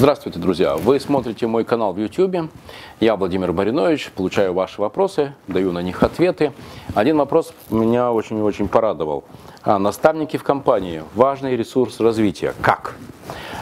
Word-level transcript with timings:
Здравствуйте, 0.00 0.38
друзья! 0.38 0.76
Вы 0.76 0.98
смотрите 0.98 1.46
мой 1.46 1.62
канал 1.62 1.92
в 1.92 1.98
YouTube. 1.98 2.50
Я 3.00 3.16
Владимир 3.16 3.52
Маринович, 3.52 4.10
получаю 4.12 4.54
ваши 4.54 4.80
вопросы, 4.80 5.34
даю 5.46 5.72
на 5.72 5.82
них 5.82 6.02
ответы. 6.02 6.54
Один 6.94 7.18
вопрос 7.18 7.52
меня 7.68 8.10
очень-очень 8.10 8.66
порадовал. 8.68 9.24
А, 9.62 9.78
наставники 9.78 10.38
в 10.38 10.42
компании– 10.42 11.02
важный 11.14 11.54
ресурс 11.54 12.00
развития. 12.00 12.54
Как? 12.62 12.96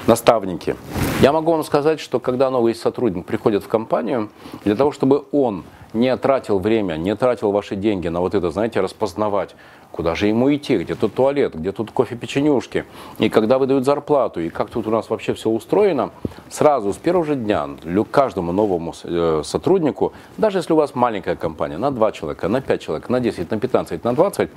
Наставники. 0.07 0.77
Я 1.21 1.33
могу 1.33 1.51
вам 1.51 1.65
сказать, 1.65 1.99
что 1.99 2.21
когда 2.21 2.51
новый 2.51 2.73
сотрудник 2.77 3.27
приходит 3.27 3.65
в 3.65 3.67
компанию, 3.67 4.31
для 4.63 4.77
того, 4.77 4.93
чтобы 4.93 5.25
он 5.33 5.65
не 5.93 6.17
тратил 6.17 6.59
время, 6.59 6.97
не 6.97 7.15
тратил 7.17 7.51
ваши 7.51 7.77
деньги 7.77 8.09
на 8.09 8.21
вот 8.21 8.35
это, 8.35 8.51
знаете, 8.51 8.81
распознавать, 8.81 9.55
куда 9.91 10.15
же 10.15 10.27
ему 10.27 10.55
идти, 10.55 10.77
где 10.79 10.95
тут 10.95 11.15
туалет, 11.15 11.55
где 11.55 11.73
тут 11.73 11.91
кофе-печенюшки, 11.91 12.85
и 13.19 13.29
когда 13.29 13.59
выдают 13.59 13.85
зарплату, 13.85 14.41
и 14.41 14.49
как 14.49 14.71
тут 14.71 14.87
у 14.87 14.91
нас 14.91 15.11
вообще 15.11 15.35
все 15.35 15.51
устроено, 15.51 16.11
сразу 16.51 16.93
с 16.93 16.97
первого 16.97 17.25
же 17.25 17.37
дня 17.37 17.69
каждому 18.11 18.53
новому 18.53 18.95
э, 19.05 19.43
сотруднику, 19.45 20.13
даже 20.37 20.59
если 20.59 20.73
у 20.73 20.77
вас 20.77 20.95
маленькая 20.95 21.37
компания, 21.37 21.79
на 21.79 21.91
2 21.91 22.13
человека, 22.13 22.49
на 22.49 22.61
5 22.61 22.81
человек, 22.81 23.09
на 23.09 23.21
10, 23.21 23.51
на 23.51 23.59
15, 23.59 24.05
на 24.05 24.15
20, 24.15 24.51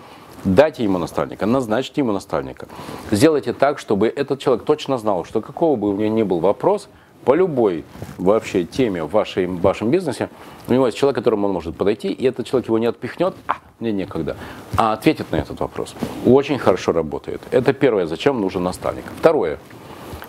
дайте 0.44 0.84
ему 0.84 0.98
наставника, 0.98 1.46
назначьте 1.46 2.02
ему 2.02 2.12
наставника. 2.12 2.68
Сделайте 3.12 3.54
так, 3.54 3.80
чтобы 3.80 4.08
этот 4.08 4.40
человек 4.40 4.66
точно 4.66 4.98
знал, 4.98 5.26
что 5.26 5.42
какого 5.42 5.76
бы 5.76 5.90
у 5.90 5.98
него 5.98 6.14
ни 6.14 6.24
был 6.24 6.40
вопрос– 6.40 6.90
по 7.26 7.36
любой 7.36 7.84
вообще 8.18 8.64
теме 8.64 9.04
в, 9.04 9.12
вашей, 9.12 9.48
в 9.48 9.62
вашем 9.62 9.92
бизнесе, 9.92 10.30
у 10.68 10.74
него 10.74 10.86
есть 10.88 10.98
человек, 10.98 11.16
к 11.16 11.20
которому 11.20 11.48
он 11.48 11.54
может 11.54 11.76
подойти, 11.76 12.10
и 12.10 12.26
этот 12.26 12.48
человек 12.48 12.68
его 12.68 12.80
не 12.80 12.88
отпихнет, 12.88 13.36
а, 13.48 13.56
мне 13.80 13.92
некогда, 13.92 14.36
а 14.78 14.94
ответит 14.94 15.32
на 15.32 15.38
этот 15.38 15.60
вопрос. 15.60 15.96
Очень 16.26 16.58
хорошо 16.58 16.92
работает. 16.92 17.42
Это 17.52 17.74
первое, 17.74 18.06
зачем 18.06 18.40
нужен 18.42 18.64
наставник. 18.64 19.06
Второе. 19.20 19.60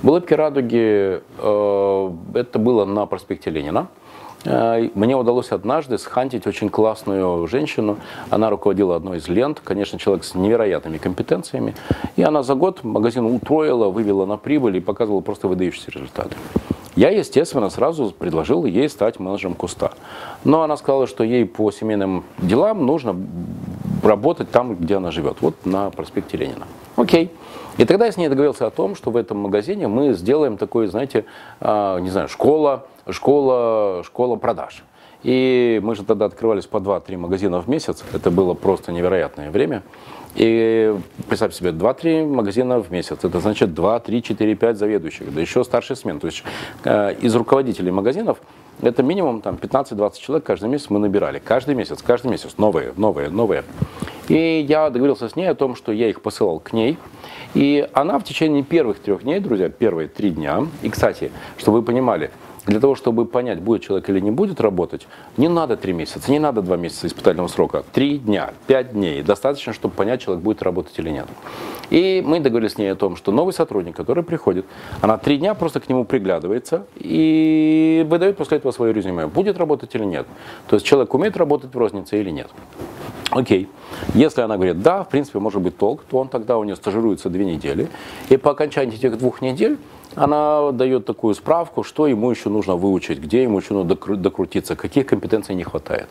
В 0.02 0.08
«Улыбке 0.08 0.34
радуги» 0.34 1.22
э, 1.38 2.10
это 2.34 2.58
было 2.58 2.84
на 2.84 3.06
проспекте 3.06 3.50
Ленина. 3.50 3.86
Э, 4.44 4.88
мне 4.94 5.16
удалось 5.16 5.52
однажды 5.52 5.98
схантить 5.98 6.46
очень 6.46 6.68
классную 6.68 7.46
женщину. 7.46 7.98
Она 8.30 8.50
руководила 8.50 8.96
одной 8.96 9.18
из 9.18 9.28
лент. 9.28 9.60
Конечно, 9.62 9.98
человек 10.00 10.24
с 10.24 10.34
невероятными 10.34 10.98
компетенциями. 10.98 11.74
И 12.16 12.22
она 12.22 12.42
за 12.42 12.54
год 12.54 12.82
магазин 12.82 13.26
утроила, 13.26 13.88
вывела 13.88 14.26
на 14.26 14.36
прибыль 14.36 14.76
и 14.78 14.80
показывала 14.80 15.20
просто 15.20 15.46
выдающиеся 15.46 15.92
результаты. 15.92 16.34
Я, 16.94 17.10
естественно, 17.10 17.70
сразу 17.70 18.10
предложил 18.10 18.64
ей 18.64 18.88
стать 18.88 19.18
менеджером 19.18 19.54
куста. 19.54 19.92
Но 20.44 20.62
она 20.62 20.76
сказала, 20.76 21.06
что 21.06 21.24
ей 21.24 21.46
по 21.46 21.70
семейным 21.70 22.24
делам 22.38 22.84
нужно 22.84 23.16
работать 24.02 24.50
там, 24.50 24.76
где 24.76 24.96
она 24.96 25.10
живет, 25.10 25.38
вот 25.40 25.54
на 25.64 25.90
проспекте 25.90 26.36
Ленина. 26.36 26.66
Окей. 26.96 27.30
И 27.78 27.84
тогда 27.86 28.06
я 28.06 28.12
с 28.12 28.18
ней 28.18 28.28
договорился 28.28 28.66
о 28.66 28.70
том, 28.70 28.94
что 28.94 29.10
в 29.10 29.16
этом 29.16 29.38
магазине 29.38 29.88
мы 29.88 30.12
сделаем 30.12 30.58
такой, 30.58 30.86
знаете, 30.88 31.24
а, 31.60 31.98
не 31.98 32.10
знаю, 32.10 32.28
школа, 32.28 32.84
школа, 33.08 34.02
школа 34.04 34.36
продаж. 34.36 34.84
И 35.22 35.80
мы 35.82 35.94
же 35.94 36.04
тогда 36.04 36.24
открывались 36.24 36.66
по 36.66 36.78
2-3 36.78 37.16
магазина 37.16 37.60
в 37.60 37.68
месяц. 37.68 38.04
Это 38.12 38.30
было 38.30 38.54
просто 38.54 38.92
невероятное 38.92 39.50
время. 39.50 39.82
И 40.34 40.94
представьте 41.28 41.58
себе, 41.58 41.70
2-3 41.70 42.26
магазина 42.26 42.80
в 42.80 42.90
месяц. 42.90 43.18
Это 43.22 43.38
значит 43.40 43.74
2, 43.74 44.00
3, 44.00 44.22
4, 44.22 44.54
5 44.54 44.78
заведующих, 44.78 45.32
да 45.32 45.40
еще 45.40 45.62
старший 45.62 45.96
смен. 45.96 46.20
То 46.20 46.26
есть 46.26 46.42
э, 46.84 47.14
из 47.20 47.34
руководителей 47.34 47.90
магазинов 47.90 48.38
это 48.80 49.02
минимум 49.02 49.42
там, 49.42 49.56
15-20 49.56 50.18
человек 50.18 50.44
каждый 50.44 50.68
месяц 50.68 50.86
мы 50.88 50.98
набирали. 50.98 51.38
Каждый 51.38 51.74
месяц, 51.74 52.02
каждый 52.02 52.30
месяц. 52.30 52.54
Новые, 52.56 52.92
новые, 52.96 53.28
новые. 53.28 53.64
И 54.28 54.64
я 54.66 54.88
договорился 54.88 55.28
с 55.28 55.36
ней 55.36 55.46
о 55.46 55.54
том, 55.54 55.76
что 55.76 55.92
я 55.92 56.08
их 56.08 56.22
посылал 56.22 56.58
к 56.58 56.72
ней. 56.72 56.98
И 57.54 57.86
она 57.92 58.18
в 58.18 58.24
течение 58.24 58.62
первых 58.62 58.98
трех 58.98 59.22
дней, 59.22 59.38
друзья, 59.38 59.68
первые 59.68 60.08
три 60.08 60.30
дня, 60.30 60.66
и, 60.80 60.88
кстати, 60.88 61.30
чтобы 61.58 61.78
вы 61.78 61.84
понимали, 61.84 62.30
для 62.66 62.78
того, 62.78 62.94
чтобы 62.94 63.26
понять, 63.26 63.60
будет 63.60 63.82
человек 63.82 64.08
или 64.08 64.20
не 64.20 64.30
будет 64.30 64.60
работать, 64.60 65.06
не 65.36 65.48
надо 65.48 65.76
три 65.76 65.92
месяца, 65.92 66.30
не 66.30 66.38
надо 66.38 66.62
два 66.62 66.76
месяца 66.76 67.06
испытательного 67.06 67.48
срока. 67.48 67.84
Три 67.92 68.18
дня, 68.18 68.52
пять 68.66 68.92
дней. 68.92 69.22
Достаточно, 69.22 69.72
чтобы 69.72 69.94
понять, 69.94 70.22
человек 70.22 70.44
будет 70.44 70.62
работать 70.62 70.96
или 70.98 71.10
нет. 71.10 71.26
И 71.90 72.22
мы 72.24 72.40
договорились 72.40 72.74
с 72.74 72.78
ней 72.78 72.92
о 72.92 72.94
том, 72.94 73.16
что 73.16 73.32
новый 73.32 73.52
сотрудник, 73.52 73.96
который 73.96 74.22
приходит, 74.22 74.64
она 75.00 75.18
три 75.18 75.38
дня 75.38 75.54
просто 75.54 75.80
к 75.80 75.88
нему 75.88 76.04
приглядывается 76.04 76.86
и 76.96 78.06
выдает 78.08 78.36
после 78.36 78.58
этого 78.58 78.72
свое 78.72 78.92
резюме, 78.92 79.26
будет 79.26 79.58
работать 79.58 79.94
или 79.94 80.04
нет. 80.04 80.26
То 80.68 80.76
есть 80.76 80.86
человек 80.86 81.12
умеет 81.14 81.36
работать 81.36 81.74
в 81.74 81.78
рознице 81.78 82.20
или 82.20 82.30
нет. 82.30 82.48
Окей. 83.30 83.68
Если 84.14 84.42
она 84.42 84.56
говорит, 84.56 84.82
да, 84.82 85.04
в 85.04 85.08
принципе, 85.08 85.38
может 85.38 85.60
быть 85.62 85.76
толк, 85.76 86.02
то 86.08 86.18
он 86.18 86.28
тогда 86.28 86.58
у 86.58 86.64
нее 86.64 86.76
стажируется 86.76 87.30
две 87.30 87.44
недели. 87.44 87.88
И 88.28 88.36
по 88.36 88.50
окончании 88.50 88.94
этих 88.94 89.18
двух 89.18 89.40
недель 89.40 89.78
она 90.14 90.72
дает 90.72 91.06
такую 91.06 91.34
справку, 91.34 91.82
что 91.82 92.06
ему 92.06 92.30
еще 92.30 92.48
нужно 92.48 92.76
выучить, 92.76 93.18
где 93.18 93.42
ему 93.42 93.58
еще 93.58 93.74
нужно 93.74 94.16
докрутиться, 94.16 94.76
каких 94.76 95.06
компетенций 95.06 95.54
не 95.54 95.64
хватает. 95.64 96.08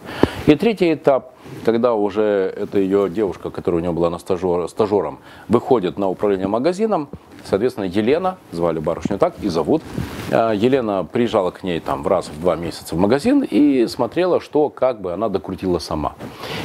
И 0.48 0.56
третий 0.56 0.94
этап, 0.94 1.34
когда 1.66 1.94
уже 1.94 2.54
эта 2.56 2.80
ее 2.80 3.10
девушка, 3.10 3.50
которая 3.50 3.80
у 3.80 3.84
нее 3.84 3.92
была 3.92 4.10
на 4.10 4.20
стажер, 4.20 4.68
стажером, 4.70 5.20
выходит 5.48 5.98
на 5.98 6.10
управление 6.10 6.48
магазином, 6.48 7.10
соответственно, 7.46 7.86
Елена, 7.86 8.38
звали 8.52 8.80
барышню 8.80 9.18
так 9.18 9.36
и 9.42 9.50
зовут, 9.50 9.82
э, 10.32 10.54
Елена 10.56 11.04
приезжала 11.04 11.52
к 11.52 11.64
ней 11.64 11.80
там 11.80 12.06
раз 12.08 12.30
в 12.30 12.42
два 12.42 12.56
месяца 12.56 12.96
в 12.96 13.00
магазин 13.00 13.42
и 13.42 13.88
смотрела, 13.88 14.40
что 14.40 14.70
как 14.70 15.02
бы 15.02 15.14
она 15.14 15.30
докрутила 15.30 15.80
сама. 15.80 16.14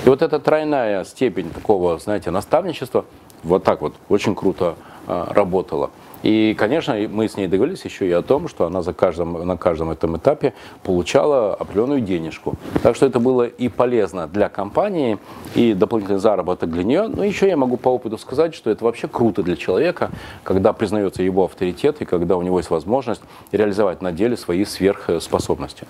И 0.04 0.08
вот 0.08 0.22
эта 0.22 0.38
тройная 0.38 1.04
степень 1.04 1.50
такого, 1.50 1.98
знаете, 1.98 2.30
наставничества, 2.30 3.04
вот 3.42 3.64
так 3.64 3.80
вот 3.80 3.94
очень 4.08 4.34
круто 4.34 4.76
э, 5.06 5.24
работала. 5.30 5.91
И, 6.26 6.54
конечно, 6.54 6.97
мы 7.09 7.28
с 7.28 7.37
ней 7.37 7.47
договорились 7.47 7.84
еще 7.84 8.09
и 8.09 8.10
о 8.10 8.20
том, 8.20 8.48
что 8.48 8.66
она 8.66 8.82
за 8.82 8.92
каждым, 8.92 9.47
на 9.47 9.56
каждом 9.56 9.92
этом 9.92 10.16
этапе 10.16 10.54
получала 10.82 11.54
определенную 11.54 12.00
денежку. 12.00 12.56
Так 12.82 12.97
что 12.97 13.06
это 13.06 13.20
было 13.20 13.44
и 13.44 13.69
полезно 13.69 14.26
для 14.26 14.48
компании, 14.48 15.19
и 15.54 15.72
дополнительный 15.72 16.19
заработок 16.19 16.72
для 16.72 16.82
нее. 16.82 17.06
Но 17.06 17.22
еще 17.22 17.47
я 17.47 17.56
могу 17.56 17.76
по 17.76 17.91
опыту 17.91 18.19
сказать, 18.19 18.56
что 18.56 18.70
это 18.70 18.84
вообще 18.84 19.06
круто 19.06 19.44
для 19.44 19.54
человека, 19.54 20.10
когда 20.42 20.72
признается 20.72 21.22
его 21.22 21.44
авторитет 21.44 22.03
и 22.03 22.04
когда 22.04 22.36
у 22.36 22.42
него 22.42 22.59
есть 22.59 22.70
возможность 22.70 23.22
реализовать 23.53 24.03
на 24.03 24.10
деле 24.10 24.36
свои 24.36 24.65
сверхспособности. 24.65 25.86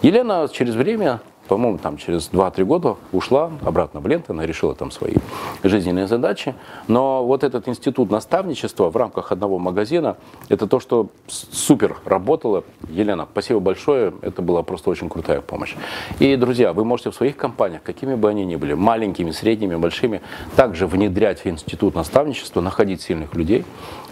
Елена 0.00 0.48
через 0.50 0.76
время 0.76 1.20
по-моему, 1.48 1.78
там 1.78 1.96
через 1.96 2.30
2-3 2.30 2.64
года 2.64 2.96
ушла 3.12 3.52
обратно 3.62 4.00
в 4.00 4.06
ленту, 4.06 4.32
она 4.32 4.46
решила 4.46 4.74
там 4.74 4.90
свои 4.90 5.14
жизненные 5.62 6.06
задачи. 6.06 6.54
Но 6.88 7.24
вот 7.24 7.44
этот 7.44 7.68
институт 7.68 8.10
наставничества 8.10 8.90
в 8.90 8.96
рамках 8.96 9.32
одного 9.32 9.58
магазина, 9.58 10.16
это 10.48 10.66
то, 10.66 10.80
что 10.80 11.08
супер 11.28 11.96
работало. 12.04 12.64
Елена, 12.88 13.26
спасибо 13.30 13.60
большое, 13.60 14.14
это 14.22 14.42
была 14.42 14.62
просто 14.62 14.90
очень 14.90 15.08
крутая 15.08 15.40
помощь. 15.40 15.74
И, 16.18 16.36
друзья, 16.36 16.72
вы 16.72 16.84
можете 16.84 17.10
в 17.10 17.14
своих 17.14 17.36
компаниях, 17.36 17.82
какими 17.82 18.14
бы 18.14 18.28
они 18.28 18.44
ни 18.44 18.56
были, 18.56 18.74
маленькими, 18.74 19.30
средними, 19.30 19.76
большими, 19.76 20.22
также 20.56 20.86
внедрять 20.86 21.44
в 21.44 21.46
институт 21.46 21.94
наставничества, 21.94 22.60
находить 22.60 23.02
сильных 23.02 23.34
людей. 23.34 23.64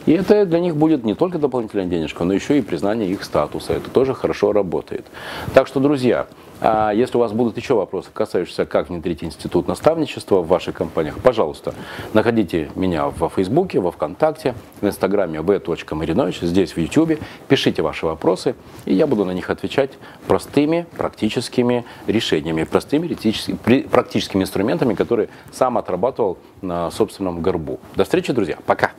И 0.04 0.12
это 0.12 0.44
для 0.46 0.58
них 0.58 0.76
будет 0.76 1.04
не 1.04 1.14
только 1.14 1.38
дополнительная 1.38 1.86
денежка, 1.86 2.24
но 2.24 2.32
еще 2.32 2.58
и 2.58 2.60
признание 2.60 3.08
их 3.08 3.22
статуса. 3.22 3.74
Это 3.74 3.88
тоже 3.88 4.14
хорошо 4.14 4.52
работает. 4.52 5.06
Так 5.54 5.68
что, 5.68 5.78
друзья, 5.78 6.26
а 6.62 6.92
если 6.92 7.16
у 7.16 7.20
вас 7.20 7.32
будут 7.32 7.56
еще 7.56 7.74
вопросы, 7.74 8.10
касающиеся, 8.12 8.66
как 8.66 8.88
внедрить 8.88 9.24
институт 9.24 9.68
наставничества 9.68 10.40
в 10.40 10.48
ваших 10.48 10.76
компаниях, 10.76 11.18
пожалуйста, 11.18 11.74
находите 12.12 12.70
меня 12.74 13.08
во 13.08 13.28
Фейсбуке, 13.28 13.80
во 13.80 13.90
Вконтакте, 13.90 14.54
в 14.80 14.86
Инстаграме 14.86 15.40
v.marinovич, 15.40 16.40
здесь 16.40 16.72
в 16.72 16.78
Ютубе. 16.78 17.18
Пишите 17.48 17.82
ваши 17.82 18.06
вопросы, 18.06 18.54
и 18.84 18.94
я 18.94 19.06
буду 19.06 19.24
на 19.24 19.32
них 19.32 19.50
отвечать 19.50 19.90
простыми 20.26 20.86
практическими 20.96 21.84
решениями, 22.06 22.64
простыми 22.64 23.08
практическими 23.82 24.42
инструментами, 24.42 24.94
которые 24.94 25.28
сам 25.50 25.78
отрабатывал 25.78 26.38
на 26.60 26.90
собственном 26.90 27.42
горбу. 27.42 27.80
До 27.96 28.04
встречи, 28.04 28.32
друзья. 28.32 28.58
Пока. 28.66 28.92